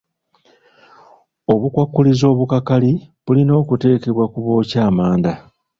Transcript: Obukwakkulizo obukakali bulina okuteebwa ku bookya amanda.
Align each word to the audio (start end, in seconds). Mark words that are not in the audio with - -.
Obukwakkulizo 1.53 2.25
obukakali 2.33 2.91
bulina 3.23 3.53
okuteebwa 3.61 4.25
ku 4.31 4.39
bookya 4.45 4.79
amanda. 4.89 5.33